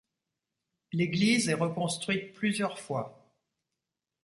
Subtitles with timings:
[0.93, 3.31] L'église est reconstruite plusieurs fois.